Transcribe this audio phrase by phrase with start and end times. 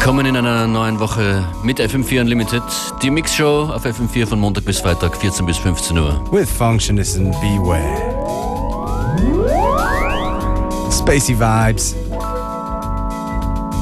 [0.00, 2.62] Willkommen in einer neuen Woche mit FM4 Unlimited.
[3.02, 6.24] Die Mixshow auf FM4 von Montag bis Freitag, 14 bis 15 Uhr.
[6.32, 7.84] With Functionist and Beware.
[10.90, 11.94] Spacey vibes.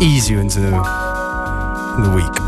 [0.01, 2.48] Ease you into the week.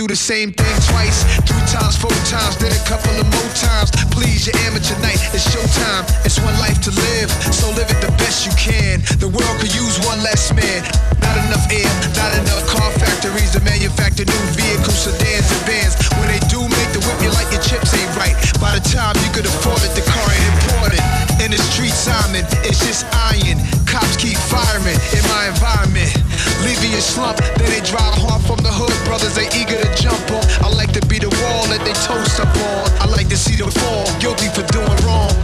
[0.00, 3.92] do the same thing twice, three times, four times, then a couple of more times.
[4.08, 6.08] Please, your amateur night, it's showtime.
[6.24, 9.04] It's one life to live, so live it the best you can.
[9.20, 10.80] The world could use one less man.
[11.20, 15.94] Not enough air, not enough car factories to manufacture new vehicles, sedans, and vans.
[16.16, 18.36] When they do make the whip, you like your chips ain't right.
[18.56, 21.02] By the time you could afford it, the car ain't imported.
[21.44, 23.60] In the street, Simon, it's just iron.
[23.90, 26.14] Cops keep firing in my environment.
[26.62, 28.94] Leaving you slump, then they drive hard from the hood.
[29.02, 30.46] Brothers, they eager to jump on.
[30.62, 32.86] I like to be the wall that they toast up on.
[33.02, 35.34] I like to see them fall, guilty for doing wrong.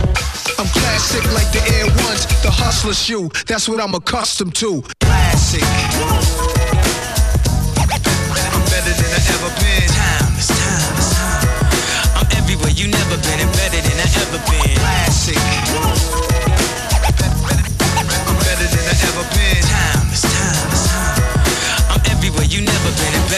[0.62, 3.26] I'm classic like the Air Ones, the hustler shoe.
[3.50, 4.86] That's what I'm accustomed to.
[5.02, 5.66] Classic.
[8.46, 9.90] I'm better than I ever been.
[9.90, 12.14] Time, it's time, it's time.
[12.14, 14.70] I'm everywhere you never been and better than I ever been.
[14.78, 15.95] Classic.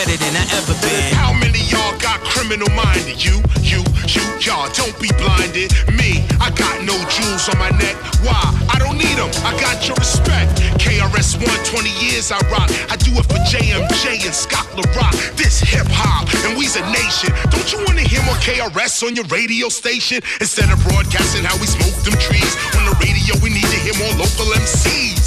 [0.09, 1.15] Better than I ever been.
[1.15, 3.23] How many y'all got criminal minded?
[3.23, 5.69] You, you, you Y'all don't be blinded.
[5.93, 7.97] Me, I got no jewels on my neck.
[8.25, 8.41] Why?
[8.73, 9.29] I don't need them.
[9.45, 10.57] I got your respect.
[10.81, 12.71] KRS One, 20 years I rock.
[12.89, 15.13] I do it for JMJ and Scott LaRock.
[15.37, 17.35] This hip hop, and we's a nation.
[17.51, 20.23] Don't you wanna hear more KRS on your radio station?
[20.41, 22.55] Instead of broadcasting how we smoke them trees.
[22.79, 25.18] On the radio, we need to hear more local MCs.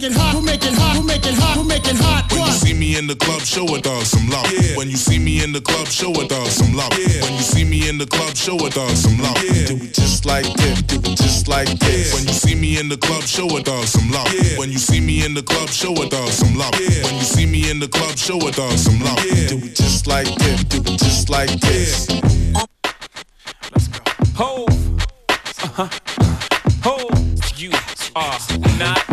[0.00, 2.32] Make it hot, we'll make it hot, we'll make it hot, we'll make it hot
[2.32, 4.46] When you see me in the club, show a dog some love.
[4.76, 6.90] When you see me in the club, show a dog some love.
[6.96, 9.36] When you see me in the club, show a dog some love.
[9.36, 12.14] Do it just like this, do it just like this.
[12.14, 14.32] When you see me in the club, show a dog some love.
[14.56, 16.72] When you see me in the club, show a dog some love.
[16.72, 19.20] When you see me in the club, show a dog some love.
[19.20, 22.06] Do it just like this, do it just like this.
[24.34, 24.68] Hove.
[25.62, 25.88] Uh-huh.
[26.82, 27.60] Hove.
[27.60, 27.70] You
[28.16, 28.38] are
[28.78, 29.09] not ready.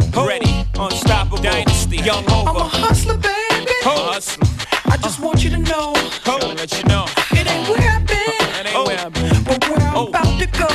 [0.79, 1.37] Unstoppable.
[1.41, 1.97] Dynasty.
[1.97, 2.49] Young Hova.
[2.49, 3.71] I'm a hustler, baby.
[3.83, 4.13] Hove.
[4.13, 4.47] Hustler.
[4.85, 5.93] I just want you to know
[6.25, 6.55] Hove.
[6.55, 7.05] Let you know.
[7.31, 9.43] it ain't where I've been, That ain't where I've been.
[9.43, 10.07] but where I'm Oh.
[10.07, 10.67] about to go.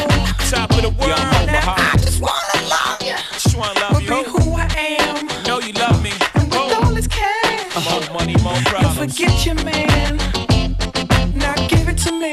[0.51, 1.09] Top of the world.
[1.09, 1.47] Young Hova.
[1.53, 4.09] Now I just wanna love you, Just wanna love but you.
[4.11, 4.69] be who I
[5.01, 5.27] am.
[5.47, 6.13] Know you love me.
[6.35, 6.85] And with Hove.
[6.85, 9.17] all this cash, More money, more you'll problems.
[9.17, 10.19] forget your man.
[11.35, 12.33] Now give it to me,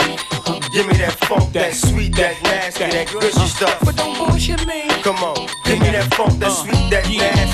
[0.73, 3.45] Give me that funk, that sweet, that nasty, that gushy uh.
[3.47, 3.77] stuff.
[3.83, 4.87] but don't bullshit me.
[5.01, 6.61] Come on, give me that funk, that uh.
[6.61, 7.33] sweet, that Yeah.
[7.35, 7.48] nasty,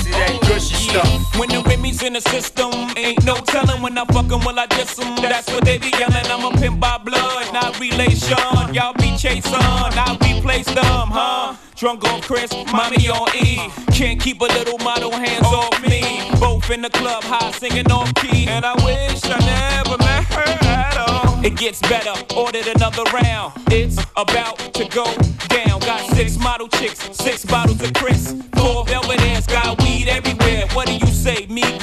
[0.96, 1.38] stuff.
[1.38, 4.66] When the Remy's in the system, ain't no telling when I fuck 'em, will I
[4.66, 5.16] diss 'em?
[5.16, 6.26] That's what they be yelling.
[6.34, 8.74] I'm a pimp by blood, not relation.
[8.74, 10.16] Y'all be chasing, I
[10.56, 11.54] face dumb, huh?
[11.76, 13.70] Drunk on Cris, mommy on E.
[13.92, 16.00] Can't keep a little model hands off me.
[16.40, 18.46] Both in the club, high singing off key.
[18.48, 21.44] And I wish I never met her at all.
[21.44, 23.52] It gets better, ordered another round.
[23.70, 25.06] It's about to go
[25.48, 25.80] down.
[25.80, 28.34] Got six model chicks, six bottles of Cris.
[28.56, 29.85] Four velvet ass, got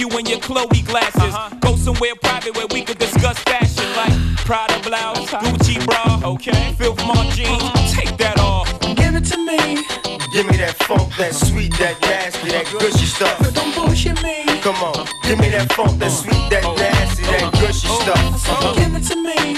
[0.03, 1.33] you, and your Chloe glasses.
[1.59, 4.13] Go somewhere private where we could discuss fashion like
[4.45, 6.73] Prada blouse, Gucci bra, okay?
[6.77, 8.67] Filth Mart jeans, take that off.
[8.95, 9.83] Give it to me.
[10.33, 13.37] Give me that funk, that sweet, that nasty, that gushy stuff.
[13.39, 14.43] But don't bullshit me.
[14.61, 18.19] Come on, give me that funk, that sweet, that nasty, that gushy stuff.
[18.49, 18.73] Uh-huh.
[18.75, 19.53] Give it to me.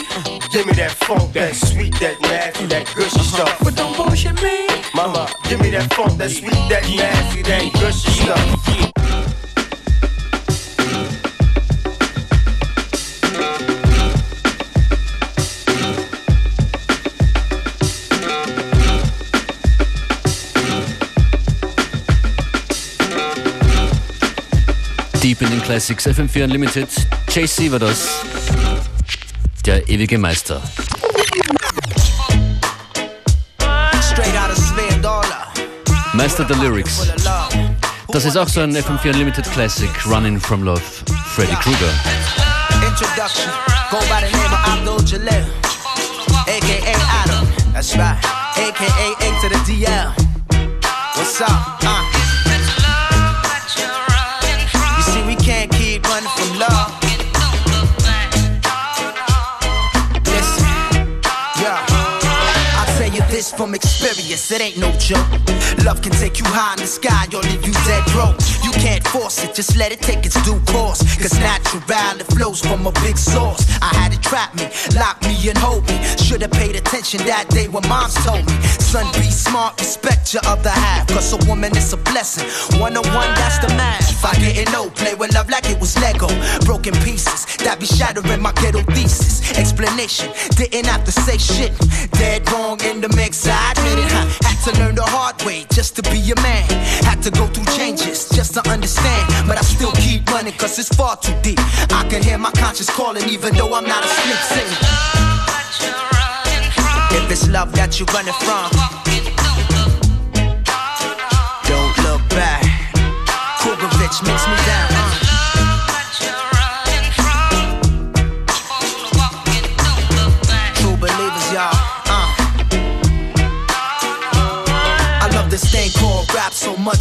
[0.52, 3.58] Give me that funk, that sweet, that nasty, that gushy stuff.
[3.64, 4.68] But don't bullshit me.
[4.94, 9.35] Mama, give me that funk, that sweet, that nasty, that gushy stuff.
[25.26, 26.88] Deep in den Classics, FM4 Unlimited.
[27.34, 28.10] Jay-Z war das.
[29.66, 30.62] Der ewige Meister.
[34.04, 35.48] Straight out of Spare Dollar.
[36.14, 36.98] Meister der Lyrics.
[36.98, 37.76] Full of love.
[38.10, 40.84] Das ist auch so ein FM4 Unlimited Classic, Running from Love,
[41.34, 41.92] Freddie Cruger.
[42.88, 43.50] Introduction.
[43.90, 45.48] Go by the name of Abdul Jalil.
[46.46, 47.48] AKA Adam.
[47.74, 48.16] That's right.
[48.58, 50.14] AKA A to the DL.
[51.16, 51.84] What's up?
[51.84, 52.15] Uh.
[56.56, 56.92] Love.
[61.62, 61.86] Yeah.
[62.98, 65.28] Tell you this from experience, it ain't no joke.
[65.84, 68.40] Love can take you high in the sky or leave you dead broke.
[68.80, 71.02] Can't force it, just let it take its due course.
[71.18, 71.82] Cause natural,
[72.20, 73.66] it flows from a big source.
[73.82, 75.98] I had it trap me, lock me and hold me.
[76.18, 78.56] Should've paid attention that day when moms told me.
[78.80, 81.08] Son, be smart, respect your other half.
[81.08, 82.48] Cause a woman is a blessing.
[82.80, 84.10] One on one, that's the math.
[84.10, 86.28] If I get no, play with love like it was Lego.
[86.66, 89.58] Broken pieces, that be shattering my ghetto thesis.
[89.58, 91.74] Explanation, didn't have to say shit.
[92.12, 94.12] Dead wrong in the mix, I admit it.
[94.44, 96.68] Had to learn the hard way just to be a man.
[97.04, 99.48] Had to go through changes just to understand.
[99.48, 101.60] But I still keep running cause it's far too deep.
[101.92, 104.82] I can hear my conscience calling even though I'm not asleep singing.
[107.18, 108.95] If it's love that you're running from,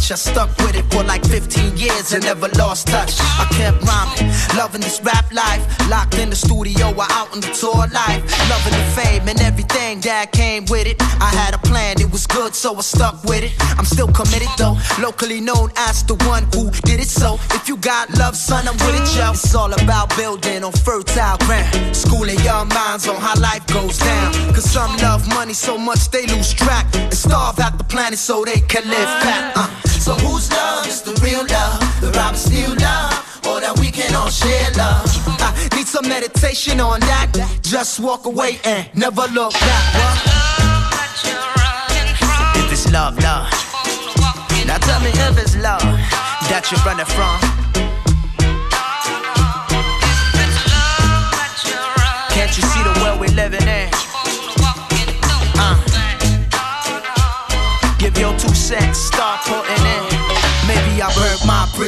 [0.05, 3.15] much I stuck with it for like 15 years and never lost touch.
[3.19, 5.63] I kept rhyming, loving this rap life.
[5.89, 8.21] Locked in the studio or out on the tour life.
[8.49, 10.97] Loving the fame and everything that came with it.
[11.21, 13.53] I had a plan, it was good, so I stuck with it.
[13.77, 17.09] I'm still committed though, locally known as the one who did it.
[17.09, 19.31] So if you got love, son, I'm with it, yo.
[19.31, 21.95] It's all about building on fertile ground.
[21.95, 24.33] Schooling young minds on how life goes down.
[24.53, 28.45] Cause some love money so much they lose track and starve out the planet so
[28.45, 29.53] they can live fat.
[29.55, 29.94] Uh.
[30.05, 31.81] So whose love is the real love?
[31.99, 33.41] The Robert Steele love?
[33.49, 35.01] Or that we can all share love?
[35.41, 37.33] I need some meditation on that.
[37.63, 39.83] Just walk away and never look back.
[39.97, 40.17] What?
[42.53, 43.49] If it's love, love.
[44.69, 45.81] Now tell me if it's love
[46.53, 47.41] that you're running from.
[52.29, 53.89] Can't you see the world we're living in?
[55.57, 55.81] Uh.
[57.97, 59.04] Give your two cents,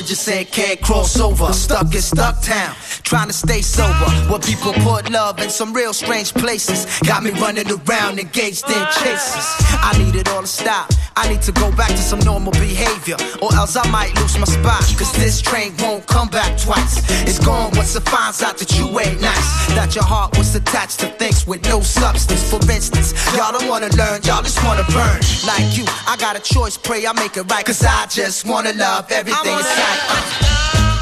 [0.07, 1.51] my bridges can't cross over.
[1.53, 4.09] Stuck in stuck town, trying to stay sober.
[4.29, 6.85] Where people put love in some real strange places.
[7.01, 9.45] Got me running around engaged in chases.
[9.81, 10.91] I need it all to stop.
[11.17, 14.45] I need to go back to some normal behavior, or else I might lose my
[14.45, 14.81] spot.
[14.99, 17.01] Cause this train won't come back twice.
[17.23, 19.67] It's gone once it finds out that you ain't nice.
[19.73, 22.47] That your heart was attached to things with no substance.
[22.47, 25.19] For instance, y'all don't wanna learn, y'all just wanna burn.
[25.49, 27.65] Like you, I got a choice, pray I make it right.
[27.65, 29.99] Cause I just wanna love everything inside.
[30.09, 30.96] Uh.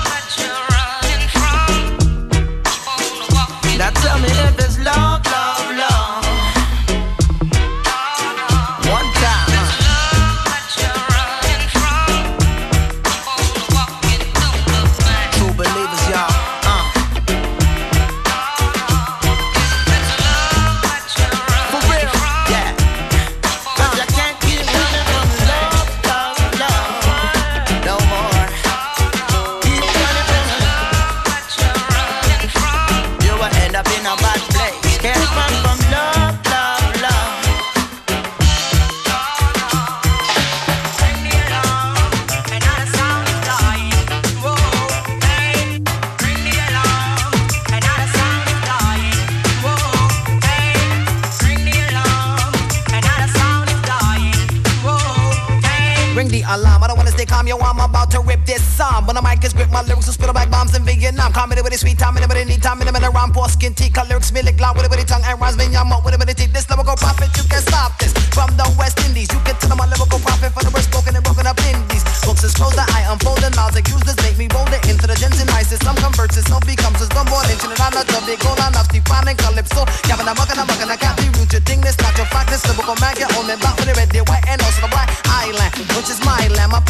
[61.46, 63.70] Comedy with a sweet time, in the need time, in the middle, round, poor skin,
[63.78, 66.18] tea, cut lyrics, me like loud with a tongue, and rhymes, me, yum, with a
[66.18, 66.50] bit of teeth.
[66.50, 68.18] This lyrical prophet, you can stop this.
[68.34, 71.22] From the West Indies, you can tell my lyrical prophet for the worst spoken and
[71.22, 72.02] broken up indies.
[72.26, 75.38] Books is closed, I unfold the knowledge, accused make me roll it into the gens
[75.38, 75.78] and vices.
[75.86, 79.38] Some converts, some becomes, some born into the not the big goal, enough, Stefan and
[79.38, 79.86] Calypso.
[80.10, 82.50] Gavin, I'm mucking, I'm mucking, I got the root, you think this, not your fact,
[82.50, 84.90] this lyrical man, get on and back with the red, the white, and also the
[84.90, 86.82] black island, which is my land, my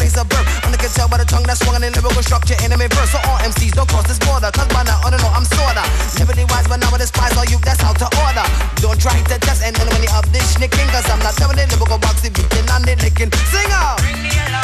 [1.26, 3.10] of tongue that's swung the lyrical structure, enemy verse.
[3.10, 5.82] So all MCs don't cross this border, cause by now, on and on, I'm sorta.
[6.18, 8.46] Liberty wise, but now I despise all you, that's out to order.
[8.78, 11.98] Don't try to test any money of this nicking, cause I'm not doing it, lyrical
[11.98, 13.30] box, if you can, I'm licking.
[13.50, 13.98] Sing out!
[13.98, 14.55] Bring me along.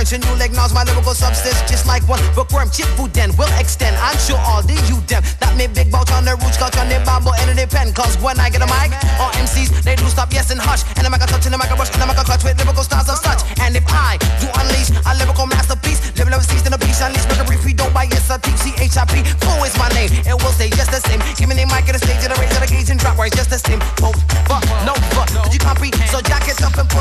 [0.00, 0.30] Bite and learn.
[0.30, 2.70] So you acknowledge my lyrical substance just like one bookworm.
[2.70, 3.96] Chip food then will extend.
[4.00, 6.88] I'm sure all the you them that me big bout on the roots, got on
[6.88, 7.92] the bamboo and the pen.
[7.92, 10.82] Cause when I get a mic, all MCs they do stop yes and hush.
[10.96, 12.44] And I'm like a touch and I'm like a rush and I'm like a clutch
[12.44, 13.44] with lyrical styles of such.
[13.60, 17.40] And if I do unleash a lyrical masterpiece, live level season a piece, unleash make
[17.40, 19.24] a brief, we don't buy yes, I teach C-H-I-P.
[19.44, 21.20] Four is my name, it will stay just the same.
[21.36, 23.18] Give me the mic at the stage and the raise of the gauge and drop
[23.18, 23.80] right just the same.
[24.00, 25.92] Fuck, no, fuck, did you copy?
[26.08, 26.99] So jack it up and pull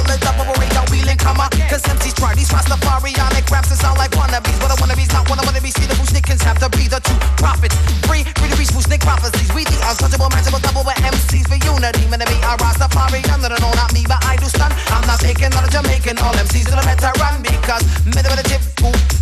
[2.50, 4.58] Rastafarianic raps that sound like wannabes.
[4.58, 5.74] But a wannabe's not one of wannabes.
[5.78, 7.78] See the Fu-Schnickens have to be the two prophets.
[8.10, 9.50] Free, free to be Fu-Schnick prophecies.
[9.54, 12.10] We the untouchable, matchable, double with MCs for unity.
[12.10, 14.74] Man, me a Rastafari, no, no, no, not me, but I do stun.
[14.90, 18.62] I'm not taking all the Jamaican, all MCs to the veteran because me the tip,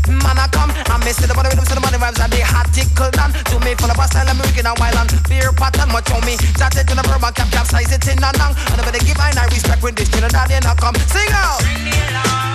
[0.08, 0.72] man, I come.
[0.88, 3.36] I'm missing the money rhythms and the money rhymes and they hot tickle down.
[3.36, 5.92] To me, full of a style, American and wild and beer pattern.
[5.92, 8.56] Much on me, chat it in the bourbon cap, capsize it in a nang.
[8.72, 10.96] And I better give I respect when this Trinidad, then I come.
[11.12, 12.47] Sing out!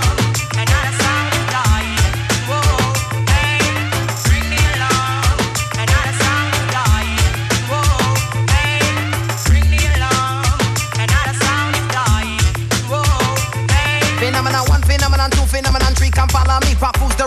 [14.93, 15.33] Bring me along.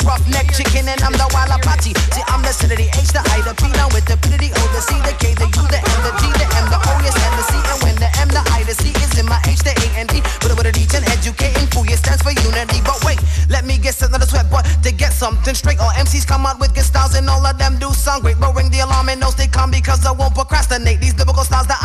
[0.05, 1.93] roughneck chicken and I'm the wild Apache.
[2.13, 4.49] See, I'm the C the H, the I, the P, now with the P the
[4.53, 6.91] O, the C, the K, the U, the M, the G, the M, the O,
[7.01, 9.41] yes, and the C, and when the M, the I, the C is in my
[9.49, 10.21] H, the A, and D.
[10.41, 12.79] But with a D, and educating, fool, it stands for unity.
[12.85, 16.45] But wait, let me get another sweat, but to get something straight, all MCs come
[16.45, 18.39] out with good styles and all of them do sound great.
[18.39, 21.01] But ring the alarm and no stay calm because I won't procrastinate.
[21.01, 21.84] These lyrical styles that I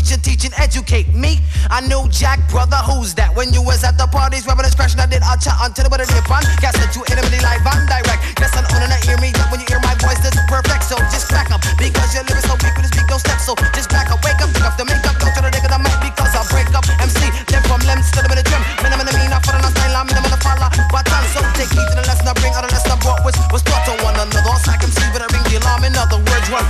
[0.00, 1.36] preach and teach and educate me.
[1.68, 3.36] I knew Jack, brother, who's that?
[3.36, 6.24] When you was at the parties, and scratching, I did a chat until the dip
[6.32, 6.40] on.
[6.64, 8.24] Guess that you intimately live and direct.
[8.40, 10.88] Guess I'm on and hear me when you hear my voice, that's perfect.
[10.88, 13.44] So just back up because your lyrics so weak with this beat, don't step.
[13.44, 15.68] So just back up, wake up, pick up the makeup, don't try to dig it,
[15.68, 16.88] I might because I'll break up.
[17.04, 18.62] MC, them from Lems to the gym.
[18.80, 20.72] Man, I'm in the mean, I'm following a style, I'm in the follow.
[20.88, 23.20] But I'm so take heed to the lesson I bring, out the lesson I brought,
[23.28, 24.56] which was taught to one another.
[24.64, 25.84] I can see, but I ring the alarm.
[25.84, 26.64] In other words, run.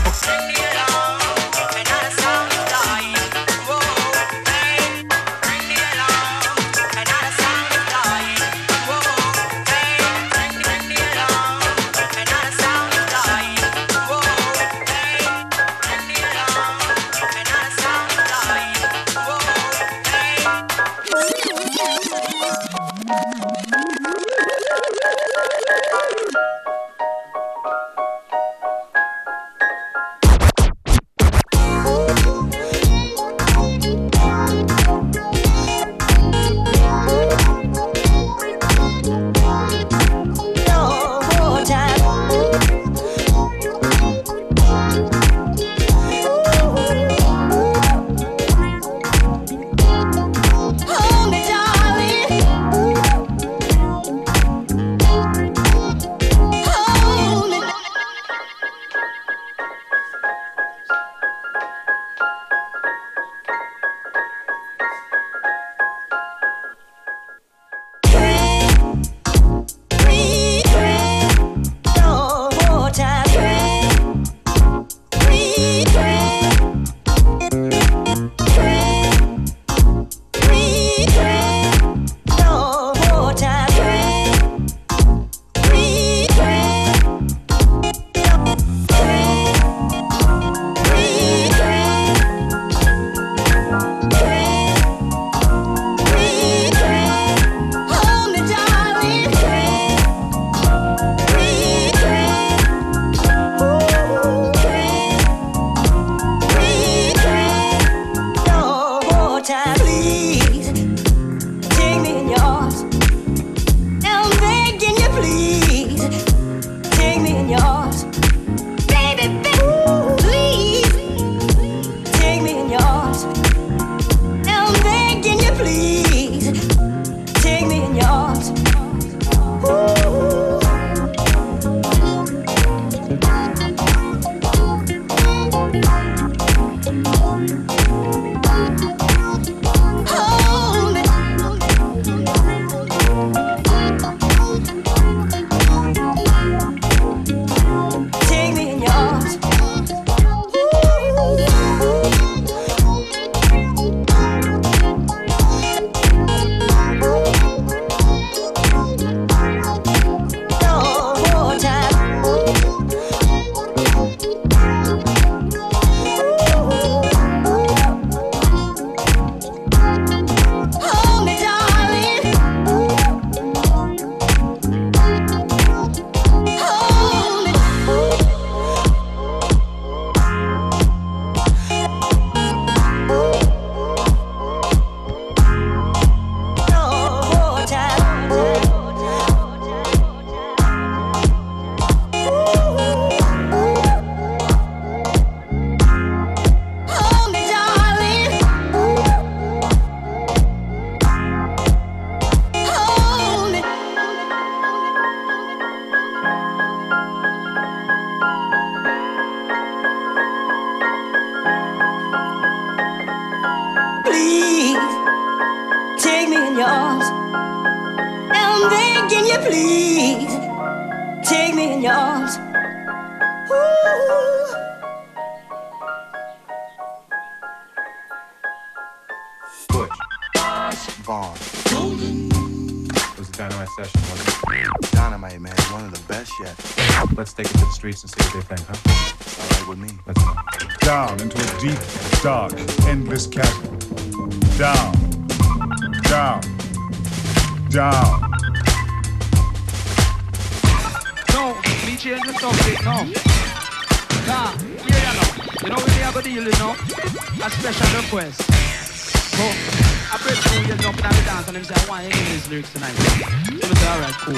[260.36, 262.72] Fred Jones up and I dance and him say, I want to hear these lyrics
[262.72, 262.92] tonight.
[262.92, 264.34] So I alright, cool.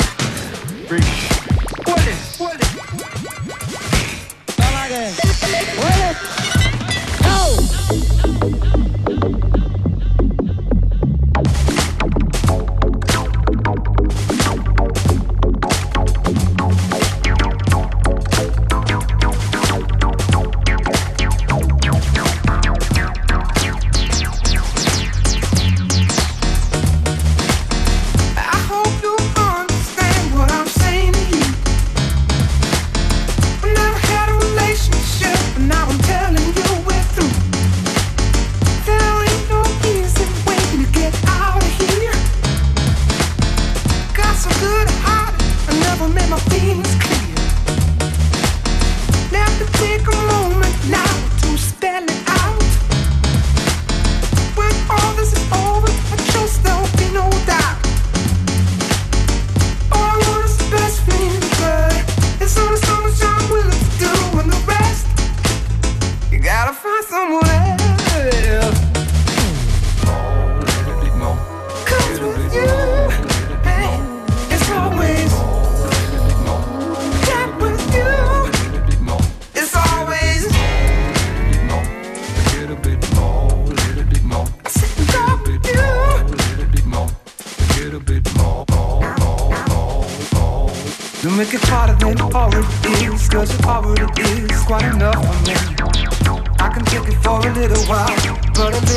[0.88, 1.09] Bring it.
[1.87, 2.66] Hold it, hold it.
[4.57, 4.74] Come
[6.57, 6.62] it.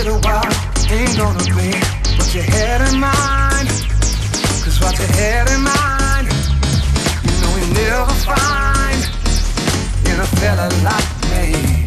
[0.06, 0.46] little while
[0.94, 1.74] ain't gonna be
[2.14, 3.68] what you had in mind.
[4.62, 6.30] Cause what you had in mind,
[7.26, 9.02] you know you never find
[10.06, 11.82] in a fella like me.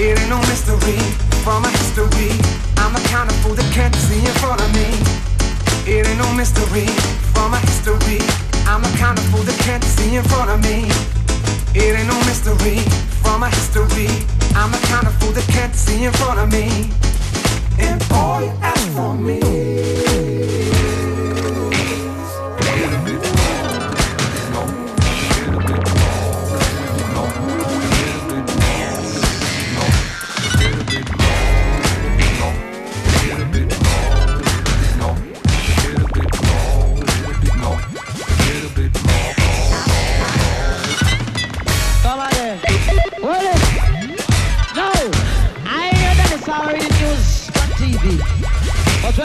[0.00, 0.96] It ain't no mystery
[1.44, 2.32] from a history.
[2.80, 4.88] I'm the kind of fool that can't see in front of me.
[5.84, 6.88] It ain't no mystery
[7.36, 8.24] from a history.
[8.64, 10.88] I'm the kind of fool that can't see in front of me.
[11.76, 12.80] It ain't no mystery
[13.20, 14.37] from a history.
[14.54, 16.90] I'm a kind of fool that can't see in front of me.
[17.78, 20.37] And all you ask for me.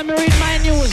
[0.07, 0.91] read my news.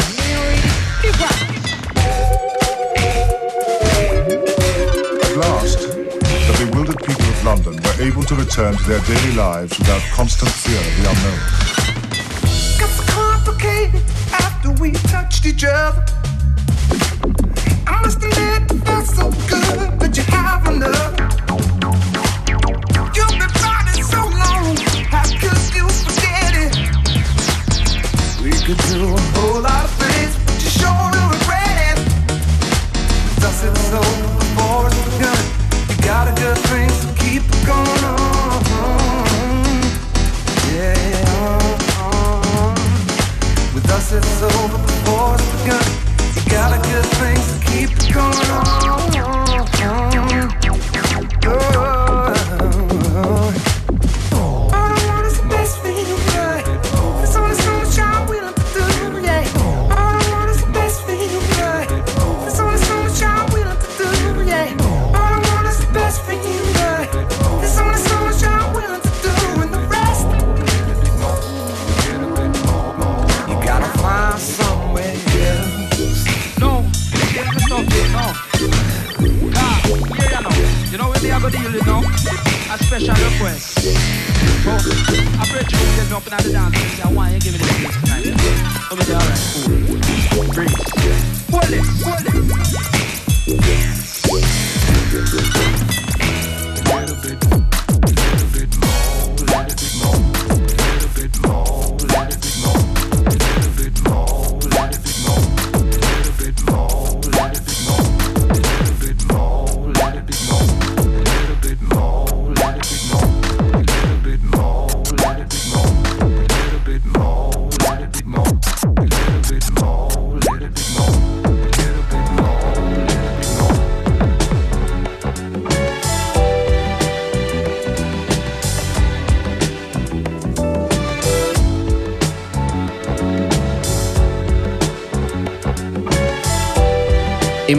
[5.23, 9.79] At last, the bewildered people of London were able to return to their daily lives
[9.79, 11.41] without constant fear of the unknown.
[12.79, 16.05] Got so complicated after we touched each other.
[17.87, 21.20] I must admit, felt so good, but you have enough.
[28.77, 29.20] could do.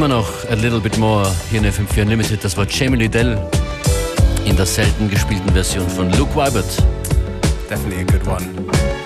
[0.02, 2.44] immer noch A Little Bit More hier in FM4 Unlimited.
[2.44, 3.38] Das war Jamie Liddell
[4.46, 6.66] in der selten gespielten Version von Luke Wybert.
[7.70, 9.01] Definitely a good one.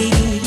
[0.00, 0.39] baby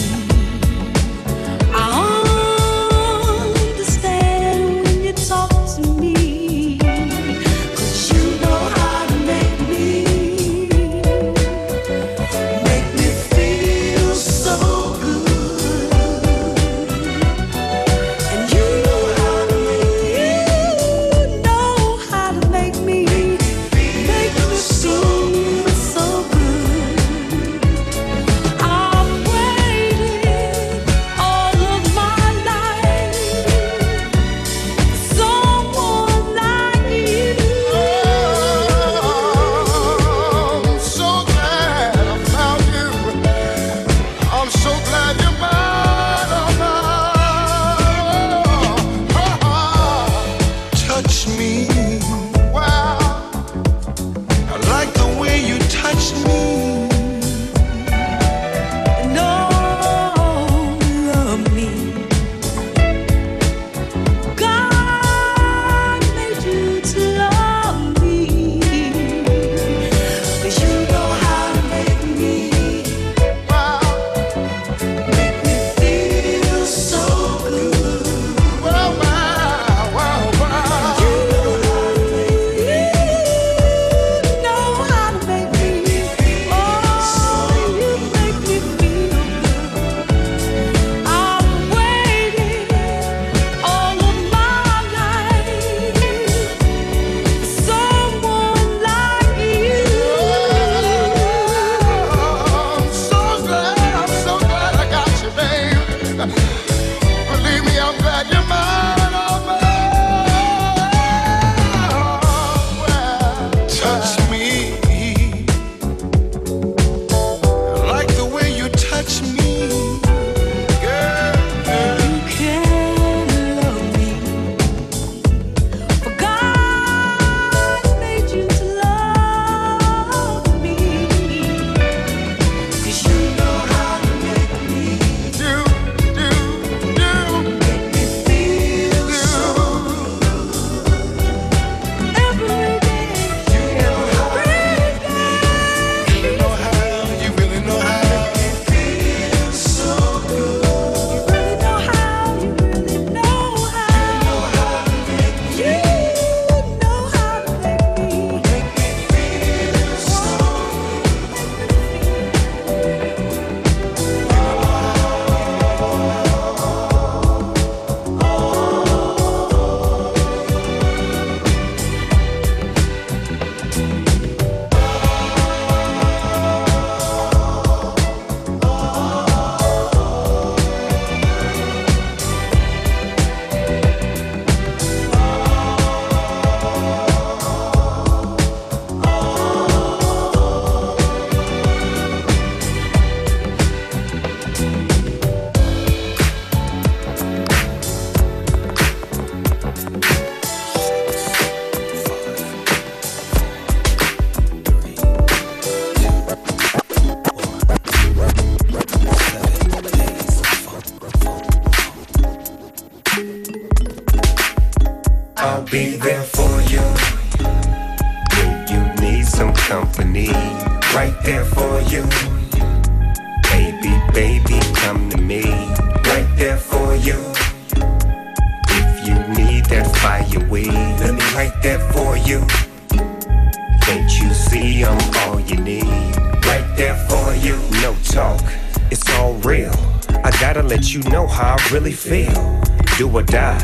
[241.84, 242.62] really feel.
[242.98, 243.60] Do or die,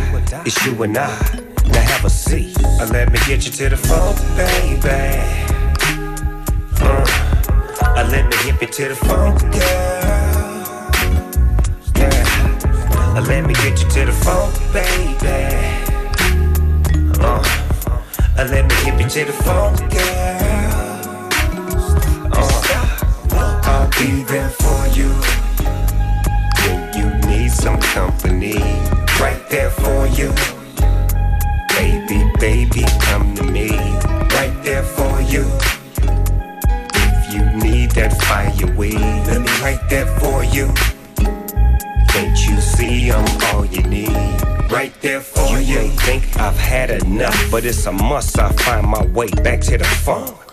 [0.45, 1.07] it's you and I.
[1.67, 2.57] Now have a seat.
[2.63, 4.89] Uh, let me get you to the phone, baby.
[6.81, 7.05] Uh,
[7.81, 10.01] uh, let me hip you to the phone, girl.
[11.95, 13.15] Yeah.
[13.15, 15.39] Uh, let me get you to the phone, baby.
[17.21, 17.41] Uh,
[18.37, 20.49] uh, let me hip you to the phone, girl.
[22.33, 25.38] Uh, I'll be there for you
[27.59, 28.57] some company.
[29.19, 30.31] Right there for you.
[31.75, 33.69] Baby, baby, come to me.
[34.37, 35.45] Right there for you.
[36.93, 40.67] If you need that fire weed, let me right there for you.
[42.07, 44.09] Can't you see I'm all you need?
[44.71, 45.79] Right there for you.
[45.81, 48.39] You think I've had enough, but it's a must.
[48.39, 50.48] I find my way back to the phone.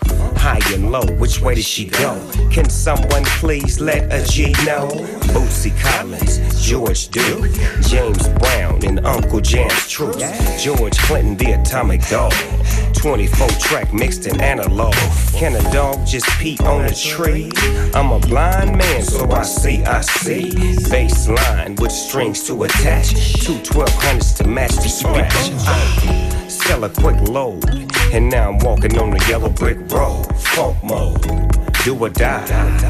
[0.49, 2.15] High and low, which way does she go?
[2.49, 4.87] Can someone please let a G know?
[5.33, 10.23] Bootsy Collins, George Duke, James Brown, and Uncle Jam's Truth.
[10.57, 12.31] George Clinton, the atomic dog.
[12.97, 14.93] 24 track mixed in analog.
[15.33, 17.51] Can a dog just pee on a tree?
[17.93, 20.51] I'm a blind man, so I see, I see.
[20.89, 23.13] Bass line with strings to attach.
[23.43, 26.51] Two 1200s to match the scratch.
[26.51, 27.63] Sell a quick load,
[28.13, 30.25] and now I'm walking on the yellow brick road.
[30.35, 31.21] Funk mode,
[31.83, 32.45] do or die.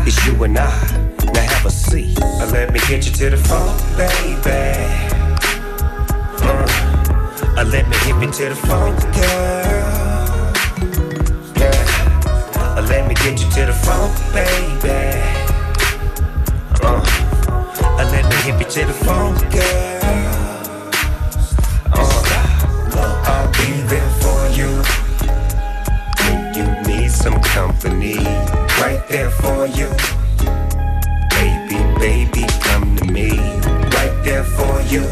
[0.05, 1.17] It's you and I.
[1.33, 2.17] Now have a seat.
[2.21, 5.17] Uh, let me get you to the phone, baby.
[7.57, 9.66] Uh, let me hit me to the phone, girl.
[12.89, 14.89] Let me get you to the phone, baby.
[16.81, 17.03] Uh,
[17.97, 19.97] let me hit me to the phone, girl.
[21.93, 24.69] Uh, I'll be there for you
[26.23, 28.17] when you need some company.
[28.79, 29.89] Right there for you.
[31.35, 33.37] Baby, baby, come to me.
[33.97, 35.03] Right there for you.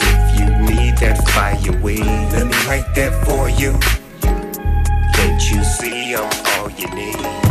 [0.00, 3.78] If you need that fire weed, let me right there for you.
[5.50, 7.41] You see I'm all you need?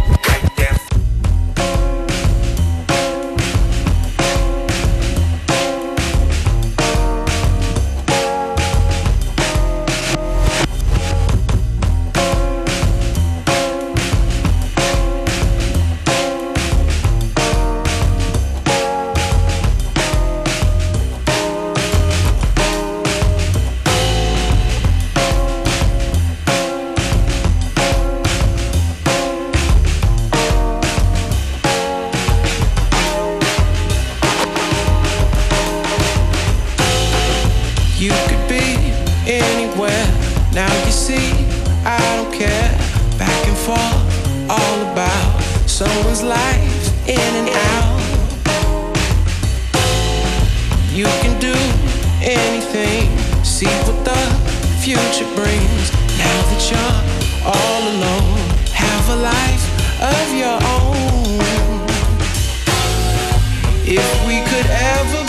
[46.20, 48.02] Life in and out.
[50.92, 51.56] You can do
[52.22, 53.18] anything.
[53.46, 54.22] See what the
[54.84, 55.86] future brings.
[56.20, 57.00] Now that you're
[57.48, 58.44] all alone,
[58.76, 59.66] have a life
[60.02, 61.40] of your own.
[63.88, 65.21] If we could ever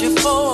[0.00, 0.45] your for.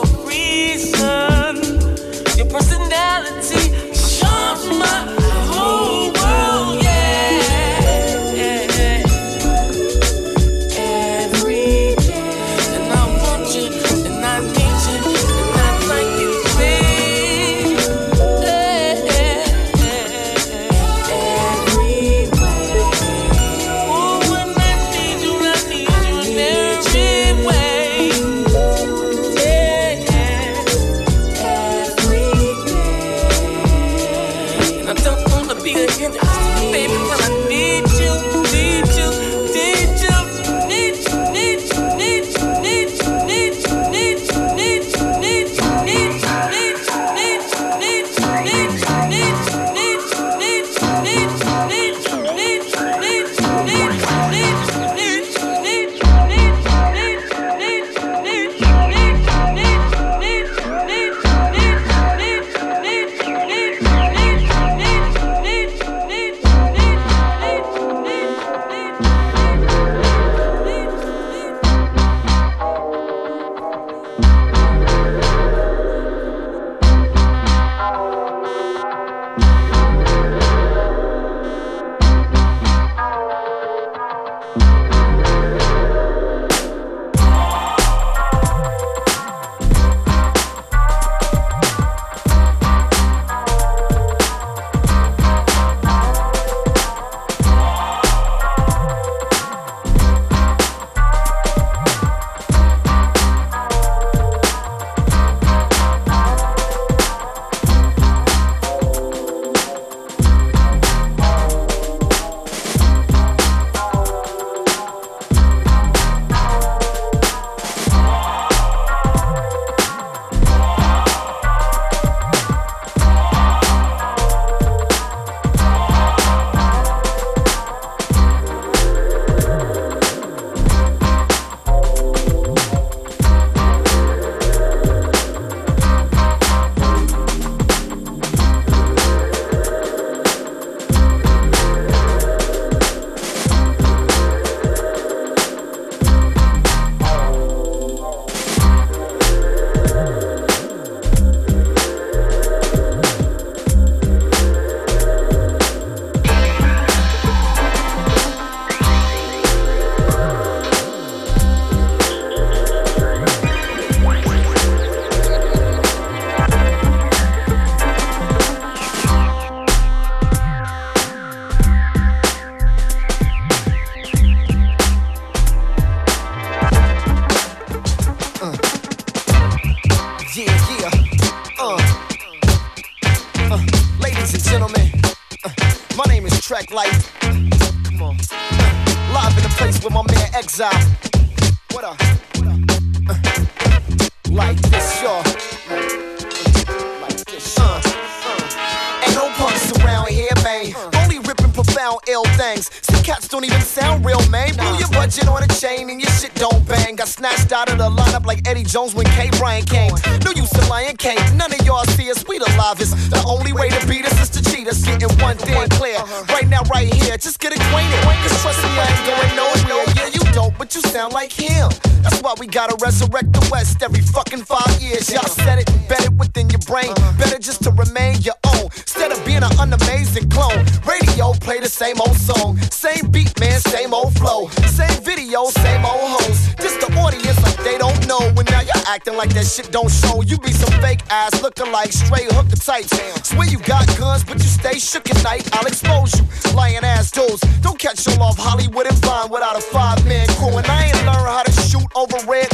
[239.52, 240.22] shit don't show.
[240.22, 242.96] You be some fake ass looking like straight hooker types.
[243.28, 245.48] Swear you got guns, but you stay shook at night.
[245.52, 246.24] I'll expose you,
[246.54, 247.42] lying ass dudes.
[247.60, 250.56] Don't catch you off Hollywood and Vine without a five man crew.
[250.56, 252.48] And I ain't learned how to shoot over red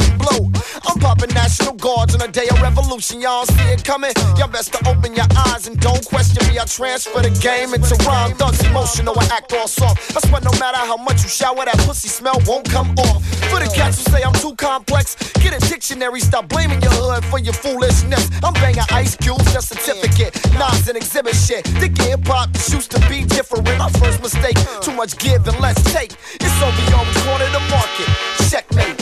[1.19, 3.21] dropping National Guards on a day of revolution.
[3.21, 4.11] Y'all see it coming?
[4.37, 6.59] Y'all best to open your eyes and don't question me.
[6.59, 8.33] I transfer the game into rhyme.
[8.35, 10.13] Thoughts emotional, I act all soft.
[10.13, 13.25] That's why no matter how much you shower, that pussy smell won't come off.
[13.51, 16.21] For the cats who say I'm too complex, get a dictionary.
[16.21, 18.29] Stop blaming your hood for your foolishness.
[18.43, 20.35] I'm banging ice cubes, a certificate.
[20.53, 21.63] Nas and exhibit shit.
[21.81, 23.65] The hip hop used to be different.
[23.77, 26.13] My first mistake, too much give and let's take.
[26.39, 27.05] It's over, y'all.
[27.05, 28.07] We the market.
[28.49, 28.98] Checkmate.